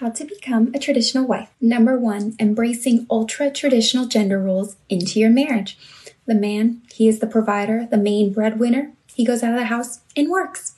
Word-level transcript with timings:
How 0.00 0.08
to 0.08 0.24
become 0.24 0.70
a 0.74 0.78
traditional 0.78 1.26
wife. 1.26 1.50
Number 1.60 1.98
one, 1.98 2.34
embracing 2.40 3.06
ultra 3.10 3.50
traditional 3.50 4.06
gender 4.06 4.40
roles 4.40 4.76
into 4.88 5.20
your 5.20 5.28
marriage. 5.28 5.76
The 6.24 6.34
man, 6.34 6.80
he 6.90 7.06
is 7.06 7.18
the 7.18 7.26
provider, 7.26 7.86
the 7.90 7.98
main 7.98 8.32
breadwinner. 8.32 8.92
He 9.14 9.26
goes 9.26 9.42
out 9.42 9.52
of 9.52 9.58
the 9.58 9.66
house 9.66 10.00
and 10.16 10.30
works. 10.30 10.74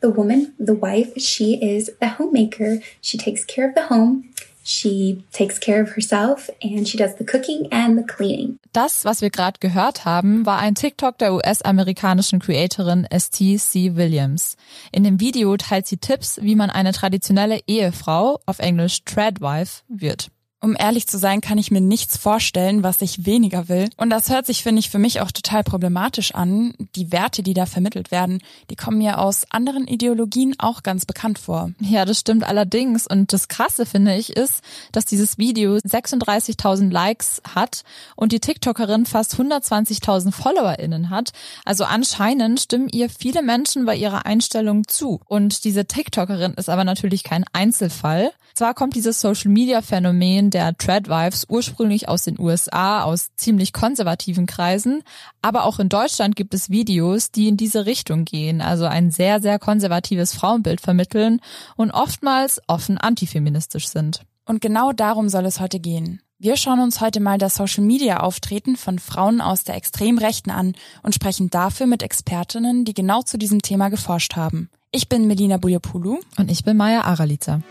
The 0.00 0.10
woman, 0.10 0.54
the 0.58 0.74
wife, 0.74 1.16
she 1.20 1.54
is 1.62 1.88
the 2.00 2.08
homemaker. 2.08 2.80
She 3.00 3.16
takes 3.16 3.44
care 3.44 3.68
of 3.68 3.76
the 3.76 3.86
home. 3.86 4.30
She 4.64 5.22
takes 5.30 5.60
care 5.60 5.82
of 5.82 5.94
herself 5.94 6.50
and 6.62 6.88
she 6.88 6.96
does 6.96 7.16
the 7.16 7.24
cooking 7.24 7.68
and 7.70 7.98
the 7.98 8.04
cleaning. 8.04 8.58
Das, 8.72 9.04
was 9.04 9.20
wir 9.20 9.30
gerade 9.30 9.60
gehört 9.60 10.04
haben, 10.06 10.46
war 10.46 10.58
ein 10.58 10.74
TikTok 10.74 11.18
der 11.18 11.34
US-amerikanischen 11.34 12.40
Creatorin 12.40 13.04
S.T.C. 13.04 13.94
Williams. 13.94 14.56
In 14.90 15.04
dem 15.04 15.20
Video 15.20 15.56
teilt 15.58 15.86
sie 15.86 15.98
Tipps, 15.98 16.40
wie 16.42 16.54
man 16.54 16.70
eine 16.70 16.92
traditionelle 16.92 17.60
Ehefrau, 17.66 18.40
auf 18.46 18.58
Englisch 18.58 19.04
Tradwife, 19.04 19.82
wird. 19.88 20.30
Um 20.64 20.74
ehrlich 20.78 21.06
zu 21.06 21.18
sein, 21.18 21.42
kann 21.42 21.58
ich 21.58 21.70
mir 21.70 21.82
nichts 21.82 22.16
vorstellen, 22.16 22.82
was 22.82 23.02
ich 23.02 23.26
weniger 23.26 23.68
will. 23.68 23.90
Und 23.98 24.08
das 24.08 24.30
hört 24.30 24.46
sich, 24.46 24.62
finde 24.62 24.80
ich, 24.80 24.88
für 24.88 24.98
mich 24.98 25.20
auch 25.20 25.30
total 25.30 25.62
problematisch 25.62 26.34
an. 26.34 26.72
Die 26.96 27.12
Werte, 27.12 27.42
die 27.42 27.52
da 27.52 27.66
vermittelt 27.66 28.10
werden, 28.10 28.40
die 28.70 28.74
kommen 28.74 28.96
mir 28.96 29.18
aus 29.18 29.44
anderen 29.50 29.86
Ideologien 29.86 30.54
auch 30.58 30.82
ganz 30.82 31.04
bekannt 31.04 31.38
vor. 31.38 31.72
Ja, 31.80 32.06
das 32.06 32.20
stimmt 32.20 32.44
allerdings. 32.44 33.06
Und 33.06 33.34
das 33.34 33.48
Krasse, 33.48 33.84
finde 33.84 34.16
ich, 34.16 34.38
ist, 34.38 34.62
dass 34.90 35.04
dieses 35.04 35.36
Video 35.36 35.74
36.000 35.74 36.90
Likes 36.90 37.42
hat 37.54 37.82
und 38.16 38.32
die 38.32 38.40
TikTokerin 38.40 39.04
fast 39.04 39.34
120.000 39.34 40.32
FollowerInnen 40.32 41.10
hat. 41.10 41.32
Also 41.66 41.84
anscheinend 41.84 42.58
stimmen 42.58 42.88
ihr 42.88 43.10
viele 43.10 43.42
Menschen 43.42 43.84
bei 43.84 43.96
ihrer 43.96 44.24
Einstellung 44.24 44.88
zu. 44.88 45.20
Und 45.26 45.64
diese 45.64 45.84
TikTokerin 45.84 46.54
ist 46.54 46.70
aber 46.70 46.84
natürlich 46.84 47.22
kein 47.22 47.44
Einzelfall. 47.52 48.30
Zwar 48.54 48.72
kommt 48.72 48.94
dieses 48.94 49.20
Social-Media-Phänomen 49.20 50.53
der 50.54 50.76
Tradwives 50.76 51.46
ursprünglich 51.48 52.08
aus 52.08 52.22
den 52.22 52.38
USA, 52.38 53.02
aus 53.02 53.34
ziemlich 53.36 53.72
konservativen 53.72 54.46
Kreisen, 54.46 55.02
aber 55.42 55.64
auch 55.64 55.78
in 55.78 55.88
Deutschland 55.88 56.36
gibt 56.36 56.54
es 56.54 56.70
Videos, 56.70 57.30
die 57.30 57.48
in 57.48 57.56
diese 57.56 57.84
Richtung 57.84 58.24
gehen, 58.24 58.60
also 58.60 58.86
ein 58.86 59.10
sehr, 59.10 59.42
sehr 59.42 59.58
konservatives 59.58 60.34
Frauenbild 60.34 60.80
vermitteln 60.80 61.40
und 61.76 61.90
oftmals 61.90 62.62
offen 62.68 62.96
antifeministisch 62.96 63.88
sind. 63.88 64.22
Und 64.46 64.60
genau 64.60 64.92
darum 64.92 65.28
soll 65.28 65.46
es 65.46 65.60
heute 65.60 65.80
gehen. 65.80 66.20
Wir 66.38 66.56
schauen 66.56 66.80
uns 66.80 67.00
heute 67.00 67.20
mal 67.20 67.38
das 67.38 67.54
Social-Media-Auftreten 67.54 68.76
von 68.76 68.98
Frauen 68.98 69.40
aus 69.40 69.64
der 69.64 69.76
Extremrechten 69.76 70.52
an 70.52 70.74
und 71.02 71.14
sprechen 71.14 71.48
dafür 71.48 71.86
mit 71.86 72.02
Expertinnen, 72.02 72.84
die 72.84 72.92
genau 72.92 73.22
zu 73.22 73.38
diesem 73.38 73.62
Thema 73.62 73.88
geforscht 73.88 74.36
haben. 74.36 74.68
Ich 74.90 75.08
bin 75.08 75.26
Melina 75.26 75.56
Bujapoulou. 75.56 76.20
Und 76.36 76.50
ich 76.50 76.62
bin 76.62 76.76
Maya 76.76 77.02
Aralica. 77.02 77.62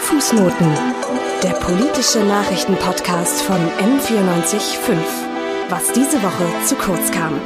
Fußnoten. 0.00 0.97
Der 1.42 1.52
politische 1.52 2.18
Nachrichtenpodcast 2.18 3.42
von 3.42 3.56
M945. 3.56 4.98
Was 5.68 5.92
diese 5.92 6.20
Woche 6.20 6.44
zu 6.66 6.74
kurz 6.74 7.12
kam. 7.12 7.40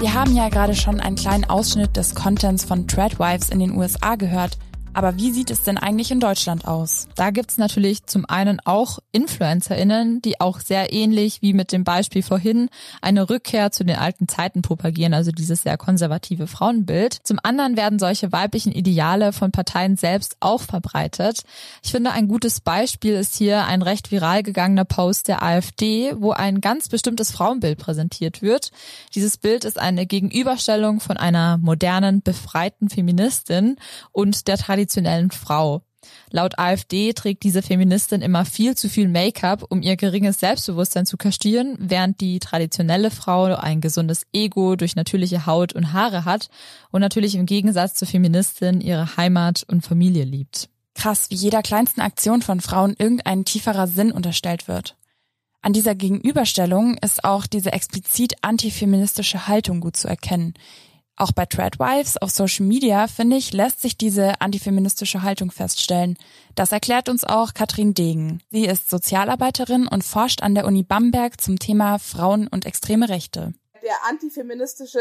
Wir 0.00 0.12
haben 0.12 0.34
ja 0.34 0.48
gerade 0.48 0.74
schon 0.74 0.98
einen 0.98 1.14
kleinen 1.14 1.44
Ausschnitt 1.44 1.96
des 1.96 2.16
Contents 2.16 2.64
von 2.64 2.88
Tradwives 2.88 3.50
in 3.50 3.60
den 3.60 3.76
USA 3.76 4.16
gehört. 4.16 4.58
Aber 4.92 5.16
wie 5.16 5.30
sieht 5.30 5.50
es 5.52 5.62
denn 5.62 5.78
eigentlich 5.78 6.10
in 6.10 6.18
Deutschland 6.18 6.66
aus? 6.66 7.06
Da 7.14 7.30
gibt's 7.30 7.58
natürlich 7.58 8.06
zum 8.06 8.24
einen 8.28 8.58
auch 8.64 8.98
InfluencerInnen, 9.12 10.20
die 10.20 10.40
auch 10.40 10.58
sehr 10.58 10.92
ähnlich 10.92 11.42
wie 11.42 11.52
mit 11.52 11.70
dem 11.70 11.84
Beispiel 11.84 12.24
vorhin 12.24 12.68
eine 13.00 13.30
Rückkehr 13.30 13.70
zu 13.70 13.84
den 13.84 13.96
alten 13.96 14.26
Zeiten 14.26 14.62
propagieren, 14.62 15.14
also 15.14 15.30
dieses 15.30 15.62
sehr 15.62 15.78
konservative 15.78 16.48
Frauenbild. 16.48 17.18
Zum 17.22 17.38
anderen 17.42 17.76
werden 17.76 18.00
solche 18.00 18.32
weiblichen 18.32 18.72
Ideale 18.72 19.32
von 19.32 19.52
Parteien 19.52 19.96
selbst 19.96 20.36
auch 20.40 20.60
verbreitet. 20.60 21.42
Ich 21.84 21.92
finde, 21.92 22.10
ein 22.10 22.26
gutes 22.26 22.60
Beispiel 22.60 23.14
ist 23.14 23.36
hier 23.36 23.66
ein 23.66 23.82
recht 23.82 24.10
viral 24.10 24.42
gegangener 24.42 24.84
Post 24.84 25.28
der 25.28 25.42
AfD, 25.42 26.14
wo 26.16 26.32
ein 26.32 26.60
ganz 26.60 26.88
bestimmtes 26.88 27.30
Frauenbild 27.30 27.78
präsentiert 27.78 28.42
wird. 28.42 28.72
Dieses 29.14 29.36
Bild 29.36 29.64
ist 29.64 29.78
eine 29.78 30.04
Gegenüberstellung 30.04 30.98
von 30.98 31.16
einer 31.16 31.58
modernen, 31.58 32.22
befreiten 32.22 32.88
Feministin 32.88 33.76
und 34.10 34.48
der 34.48 34.58
traditionellen 34.80 35.30
Frau. 35.30 35.82
Laut 36.30 36.58
AfD 36.58 37.12
trägt 37.12 37.42
diese 37.42 37.60
Feministin 37.60 38.22
immer 38.22 38.46
viel 38.46 38.74
zu 38.74 38.88
viel 38.88 39.08
Make-up, 39.08 39.66
um 39.68 39.82
ihr 39.82 39.96
geringes 39.96 40.40
Selbstbewusstsein 40.40 41.04
zu 41.04 41.18
kaschieren, 41.18 41.76
während 41.78 42.22
die 42.22 42.38
traditionelle 42.38 43.10
Frau 43.10 43.54
ein 43.54 43.82
gesundes 43.82 44.22
Ego 44.32 44.76
durch 44.76 44.96
natürliche 44.96 45.44
Haut 45.44 45.74
und 45.74 45.92
Haare 45.92 46.24
hat 46.24 46.48
und 46.90 47.02
natürlich 47.02 47.34
im 47.34 47.44
Gegensatz 47.44 47.94
zur 47.94 48.08
Feministin 48.08 48.80
ihre 48.80 49.18
Heimat 49.18 49.64
und 49.68 49.82
Familie 49.82 50.24
liebt. 50.24 50.70
Krass, 50.94 51.26
wie 51.28 51.34
jeder 51.34 51.62
kleinsten 51.62 52.00
Aktion 52.00 52.40
von 52.40 52.60
Frauen 52.60 52.94
irgendein 52.98 53.44
tieferer 53.44 53.86
Sinn 53.86 54.10
unterstellt 54.10 54.68
wird. 54.68 54.96
An 55.60 55.74
dieser 55.74 55.94
Gegenüberstellung 55.94 56.96
ist 56.96 57.24
auch 57.24 57.46
diese 57.46 57.72
explizit 57.72 58.36
antifeministische 58.40 59.46
Haltung 59.46 59.80
gut 59.80 59.96
zu 59.96 60.08
erkennen, 60.08 60.54
auch 61.20 61.32
bei 61.32 61.46
Tradwives 61.46 62.16
auf 62.16 62.30
Social 62.30 62.66
Media, 62.66 63.06
finde 63.06 63.36
ich, 63.36 63.52
lässt 63.52 63.80
sich 63.82 63.96
diese 63.96 64.40
antifeministische 64.40 65.22
Haltung 65.22 65.50
feststellen. 65.50 66.16
Das 66.54 66.72
erklärt 66.72 67.08
uns 67.08 67.24
auch 67.24 67.54
Katrin 67.54 67.94
Degen. 67.94 68.42
Sie 68.50 68.64
ist 68.64 68.90
Sozialarbeiterin 68.90 69.86
und 69.86 70.04
forscht 70.04 70.42
an 70.42 70.54
der 70.54 70.66
Uni 70.66 70.82
Bamberg 70.82 71.40
zum 71.40 71.58
Thema 71.58 71.98
Frauen 71.98 72.48
und 72.48 72.66
extreme 72.66 73.08
Rechte. 73.08 73.52
Der 73.82 74.04
antifeministische 74.08 75.00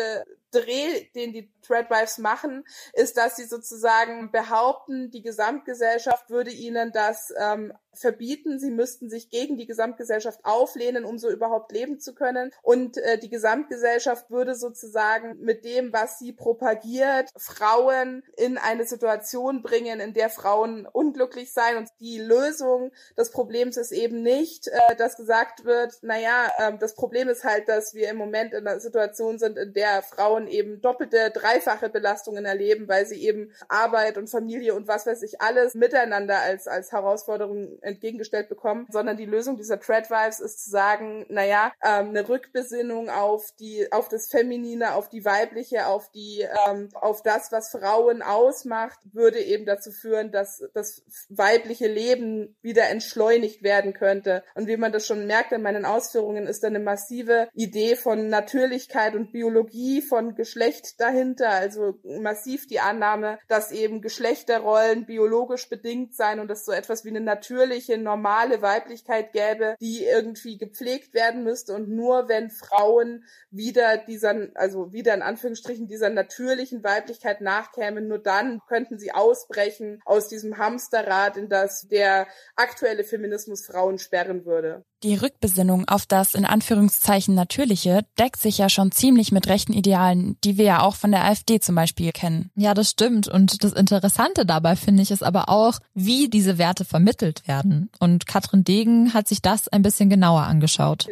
Dreh, 0.52 1.10
den 1.16 1.34
die 1.34 1.52
Threadwives 1.62 2.18
machen, 2.18 2.66
ist, 2.94 3.18
dass 3.18 3.36
sie 3.36 3.46
sozusagen 3.46 4.32
behaupten, 4.32 5.12
die 5.12 5.22
Gesamtgesellschaft 5.22 6.30
würde 6.30 6.52
ihnen 6.52 6.92
das 6.92 7.34
ähm, 7.40 7.74
verbieten. 7.94 8.60
Sie 8.60 8.72
müssten 8.72 9.10
sich 9.10 9.30
gegen 9.30 9.58
die 9.58 9.68
Gesamtgesellschaft 9.68 10.40
auflehnen, 10.44 11.06
um 11.06 11.18
so 11.18 11.30
überhaupt 11.30 11.72
leben 11.72 12.00
zu 12.00 12.14
können. 12.14 12.52
Und 12.62 12.98
äh, 12.98 13.18
die 13.18 13.30
Gesamtgesellschaft 13.30 14.30
würde 14.30 14.56
sozusagen 14.56 15.40
mit 15.40 15.66
dem, 15.66 15.92
was 15.94 16.18
sie 16.18 16.32
propagiert, 16.32 17.30
Frauen 17.36 18.24
in 18.38 18.58
eine 18.58 18.86
Situation 18.86 19.62
bringen, 19.62 20.00
in 20.00 20.14
der 20.14 20.30
Frauen 20.30 20.88
unglücklich 20.88 21.52
sein. 21.52 21.78
Und 21.78 21.90
die 22.00 22.20
Lösung 22.20 22.92
des 23.18 23.32
Problems 23.32 23.78
ist 23.78 23.92
eben 23.92 24.22
nicht, 24.24 24.68
äh, 24.68 24.96
dass 24.96 25.18
gesagt 25.18 25.66
wird, 25.66 25.98
naja, 26.02 26.52
äh, 26.58 26.78
das 26.78 26.96
Problem 26.96 27.28
ist 27.28 27.44
halt, 27.44 27.68
dass 27.68 27.94
wir 27.94 28.10
im 28.10 28.18
Moment 28.18 28.54
in 28.54 28.66
einer 28.66 28.80
Situation 28.80 29.40
sind, 29.40 29.58
in 29.58 29.74
der 29.74 30.02
Frauen 30.04 30.39
eben 30.48 30.82
doppelte, 30.82 31.32
dreifache 31.32 31.90
Belastungen 31.90 32.46
erleben, 32.46 32.88
weil 32.88 33.06
sie 33.06 33.26
eben 33.26 33.52
Arbeit 33.68 34.18
und 34.18 34.30
Familie 34.30 34.76
und 34.76 34.88
was 34.88 35.06
weiß 35.06 35.24
ich 35.24 35.42
alles 35.42 35.76
miteinander 35.76 36.40
als, 36.40 36.68
als 36.68 36.92
Herausforderung 36.92 37.80
entgegengestellt 37.82 38.50
bekommen, 38.50 38.88
sondern 38.90 39.18
die 39.18 39.26
Lösung 39.26 39.58
dieser 39.58 39.80
Tradwives 39.80 40.40
ist 40.40 40.64
zu 40.64 40.70
sagen, 40.70 41.26
naja, 41.30 41.72
ähm, 41.84 42.10
eine 42.10 42.28
Rückbesinnung 42.28 43.10
auf 43.10 43.52
die, 43.60 43.92
auf 43.92 44.10
das 44.10 44.28
Feminine, 44.28 44.96
auf 44.96 45.10
die 45.10 45.26
Weibliche, 45.26 45.88
auf 45.88 46.12
die, 46.12 46.46
ähm, 46.68 46.90
auf 46.94 47.22
das, 47.24 47.52
was 47.52 47.70
Frauen 47.72 48.22
ausmacht, 48.22 49.00
würde 49.12 49.40
eben 49.40 49.66
dazu 49.66 49.92
führen, 49.92 50.32
dass 50.32 50.64
das 50.74 51.04
weibliche 51.30 51.88
Leben 51.88 52.58
wieder 52.62 52.90
entschleunigt 52.90 53.64
werden 53.64 53.94
könnte. 53.94 54.44
Und 54.56 54.68
wie 54.68 54.78
man 54.78 54.92
das 54.92 55.06
schon 55.06 55.28
merkt 55.28 55.52
in 55.52 55.62
meinen 55.62 55.86
Ausführungen, 55.86 56.48
ist 56.48 56.64
da 56.64 56.68
eine 56.68 56.80
massive 56.80 57.50
Idee 57.54 57.96
von 57.96 58.30
Natürlichkeit 58.30 59.16
und 59.16 59.32
Biologie, 59.32 60.02
von 60.02 60.29
Geschlecht 60.36 61.00
dahinter, 61.00 61.50
also 61.50 62.00
massiv 62.04 62.68
die 62.68 62.80
Annahme, 62.80 63.40
dass 63.48 63.72
eben 63.72 64.02
Geschlechterrollen 64.02 65.06
biologisch 65.06 65.70
bedingt 65.70 66.16
sein 66.16 66.40
und 66.40 66.50
es 66.52 66.66
so 66.66 66.72
etwas 66.72 67.06
wie 67.06 67.10
eine 67.10 67.22
natürliche, 67.22 67.98
normale 67.98 68.62
Weiblichkeit 68.62 69.34
gäbe, 69.34 69.76
die 69.80 70.06
irgendwie 70.06 70.58
gepflegt 70.58 71.14
werden 71.14 71.44
müsste 71.44 71.74
und 71.74 71.90
nur 71.90 72.30
wenn 72.30 72.50
Frauen 72.50 73.24
wieder 73.52 73.98
dieser, 73.98 74.48
also 74.56 74.94
wieder 74.94 75.14
in 75.14 75.22
Anführungsstrichen 75.22 75.88
dieser 75.88 76.10
natürlichen 76.10 76.84
Weiblichkeit 76.84 77.42
nachkämen, 77.42 78.08
nur 78.08 78.20
dann 78.20 78.62
könnten 78.68 79.00
sie 79.00 79.12
ausbrechen 79.12 80.02
aus 80.06 80.28
diesem 80.28 80.58
Hamsterrad, 80.58 81.38
in 81.38 81.50
das 81.50 81.88
der 81.88 82.28
aktuelle 82.56 83.04
Feminismus 83.04 83.66
Frauen 83.66 83.98
sperren 84.00 84.46
würde. 84.46 84.86
Die 85.04 85.16
Rückbesinnung 85.16 85.88
auf 85.88 86.06
das 86.06 86.36
in 86.36 86.44
Anführungszeichen 86.44 87.34
Natürliche 87.34 88.02
deckt 88.20 88.42
sich 88.42 88.58
ja 88.58 88.68
schon 88.68 88.92
ziemlich 88.92 89.32
mit 89.32 89.48
rechten 89.48 89.72
Idealen, 89.72 90.38
die 90.44 90.58
wir 90.58 90.66
ja 90.66 90.82
auch 90.82 90.96
von 90.96 91.12
der 91.12 91.24
AfD 91.24 91.62
zum 91.62 91.76
Beispiel 91.76 92.12
kennen. 92.12 92.52
Ja, 92.56 92.74
das 92.74 92.90
stimmt. 92.90 93.30
Und 93.30 93.64
das 93.64 93.72
Interessante 93.72 94.46
dabei 94.46 94.76
finde 94.76 95.02
ich 95.02 95.12
ist 95.12 95.24
aber 95.24 95.48
auch, 95.48 95.80
wie 95.94 96.30
diese 96.30 96.58
Werte 96.58 96.84
vermittelt 96.84 97.48
werden. 97.48 97.90
Und 98.00 98.28
Katrin 98.28 98.66
Degen 98.66 99.14
hat 99.14 99.30
sich 99.30 99.42
das 99.42 99.70
ein 99.70 99.84
bisschen 99.84 100.10
genauer 100.10 100.42
angeschaut. 100.42 101.08